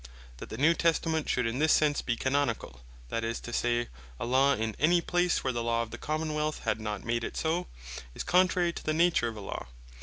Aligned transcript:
That 0.37 0.49
the 0.49 0.57
New 0.57 0.73
Testament 0.73 1.29
should 1.29 1.45
in 1.45 1.59
this 1.59 1.71
sense 1.73 2.01
be 2.01 2.15
Canonicall, 2.17 2.79
that 3.09 3.23
is 3.23 3.39
to 3.41 3.53
say, 3.53 3.87
a 4.19 4.25
Law 4.25 4.53
in 4.53 4.75
any 4.79 4.99
place 4.99 5.43
where 5.43 5.53
the 5.53 5.61
Law 5.61 5.83
of 5.83 5.91
the 5.91 5.99
Common 5.99 6.33
wealth 6.33 6.61
had 6.63 6.81
not 6.81 7.03
made 7.05 7.23
it 7.23 7.37
so, 7.37 7.67
is 8.15 8.23
contrary 8.23 8.73
to 8.73 8.83
the 8.83 8.95
nature 8.95 9.27
of 9.27 9.37
a 9.37 9.41
Law. 9.41 9.67